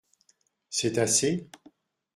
C’est 0.71 0.97
assez? 0.97 1.47